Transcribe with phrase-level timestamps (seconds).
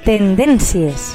[0.00, 1.10] Tendències.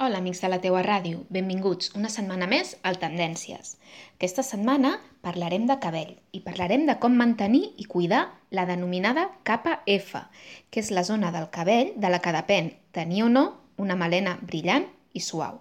[0.00, 1.26] Hola, amics de la teua ràdio.
[1.28, 3.74] Benvinguts una setmana més al Tendències.
[4.16, 9.82] Aquesta setmana parlarem de cabell i parlarem de com mantenir i cuidar la denominada capa
[9.84, 10.22] F,
[10.70, 13.44] que és la zona del cabell de la que depèn tenir o no
[13.76, 15.60] una melena brillant i suau.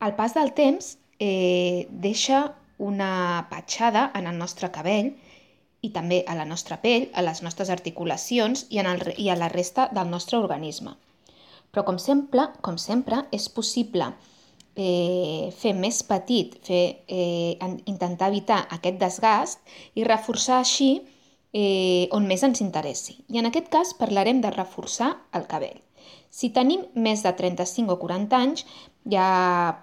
[0.00, 5.12] El pas del temps eh, deixa una petjada en el nostre cabell
[5.84, 9.36] i també a la nostra pell, a les nostres articulacions i, en el, i a
[9.36, 10.96] la resta del nostre organisme.
[11.70, 14.10] Però com sempre, com sempre és possible
[14.74, 20.90] eh, fer més petit, fer, eh, intentar evitar aquest desgast i reforçar així
[21.52, 23.20] eh, on més ens interessi.
[23.28, 25.80] I en aquest cas parlarem de reforçar el cabell.
[26.30, 28.66] Si tenim més de 35 o 40 anys,
[29.14, 29.26] ja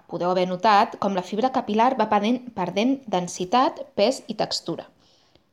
[0.08, 4.86] podeu haver notat com la fibra capilar va perdent, perdent densitat, pes i textura.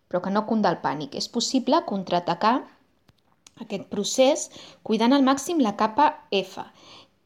[0.08, 1.18] Però que no cunda el pànic.
[1.20, 2.56] És possible contraatacar
[3.64, 4.50] aquest procés
[4.84, 6.08] cuidant al màxim la capa
[6.40, 6.64] F,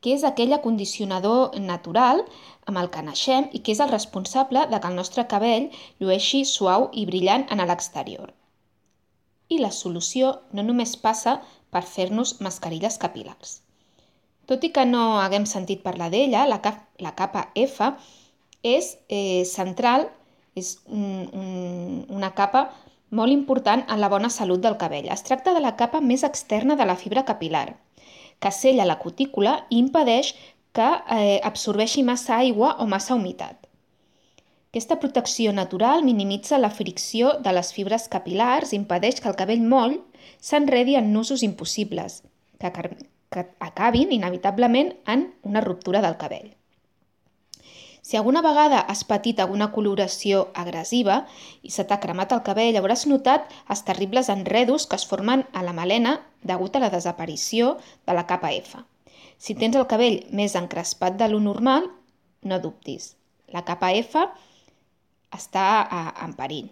[0.02, 2.24] que és aquell acondicionador natural
[2.72, 5.70] amb el que naixem i que és el responsable de que el nostre cabell
[6.00, 8.30] llueixi suau i brillant en l'exterior.
[9.50, 11.40] I la solució no només passa
[11.74, 13.60] per fer-nos mascarilles capilars.
[14.50, 17.92] Tot i que no haguem sentit parlar d'ella, la, cap, la capa F
[18.66, 20.08] és eh, central,
[20.58, 22.68] és un, un, una capa
[23.10, 25.10] molt important en la bona salut del cabell.
[25.14, 27.68] Es tracta de la capa més externa de la fibra capilar,
[28.40, 30.34] que sella la cutícula i impedeix
[30.74, 33.59] que eh, absorbeixi massa aigua o massa humitat.
[34.70, 39.64] Aquesta protecció natural minimitza la fricció de les fibres capilars i impedeix que el cabell
[39.66, 39.96] moll
[40.46, 42.20] s'enredi en nusos impossibles,
[42.62, 42.70] que,
[43.34, 46.52] que acabin inevitablement en una ruptura del cabell.
[48.06, 51.24] Si alguna vegada has patit alguna coloració agressiva
[51.66, 55.64] i se t'ha cremat el cabell, hauràs notat els terribles enredos que es formen a
[55.66, 58.86] la melena degut a la desaparició de la capa F.
[59.42, 61.90] Si tens el cabell més encrespat de lo normal,
[62.46, 63.16] no dubtis.
[63.50, 64.28] La capa F
[65.36, 65.66] està
[66.24, 66.70] en perill.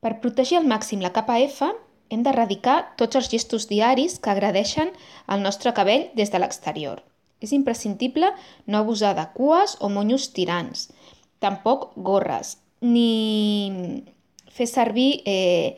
[0.00, 1.66] Per protegir al màxim la capa F,
[2.08, 4.92] hem d'erradicar tots els gestos diaris que agradeixen
[5.28, 7.02] el nostre cabell des de l'exterior.
[7.42, 8.30] És imprescindible
[8.66, 10.88] no abusar de cues o monyos tirants,
[11.38, 14.02] tampoc gorres, ni
[14.50, 15.76] fer servir eh,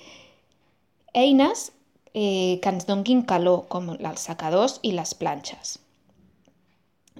[1.12, 1.70] eines
[2.14, 5.78] eh, que ens donguin calor, com els secadors i les planxes.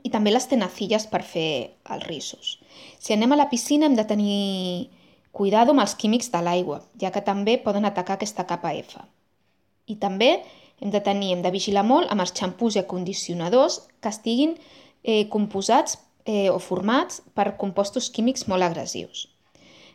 [0.04, 2.56] I també les tenacilles per fer els rissos.
[2.98, 4.90] Si anem a la piscina hem de tenir
[5.32, 9.00] cuidado amb els químics de l'aigua, ja que també poden atacar aquesta capa F.
[9.86, 10.30] I també
[10.80, 14.56] hem de tenir, hem de vigilar molt amb els xampús i acondicionadors que estiguin
[15.02, 19.28] eh, composats eh, o formats per compostos químics molt agressius.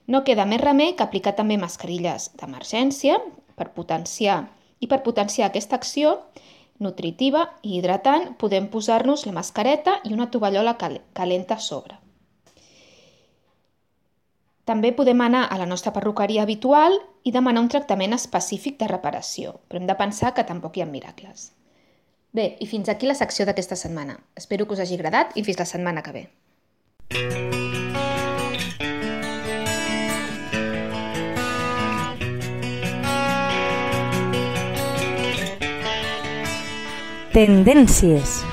[0.08, 3.18] No queda més remei que aplicar també mascarilles d'emergència
[3.58, 4.44] per potenciar
[4.80, 6.20] i per potenciar aquesta acció
[6.80, 12.00] nutritiva i hidratant podem posar-nos la mascareta i una tovallola calenta a sobre.
[14.66, 19.59] També podem anar a la nostra perruqueria habitual i demanar un tractament específic de reparació,
[19.69, 21.52] però hem de pensar que tampoc hi ha miracles.
[22.36, 24.18] Bé, i fins aquí la secció d'aquesta setmana.
[24.36, 26.24] Espero que us hagi agradat i fins la setmana que ve.
[37.35, 38.46] Tendències.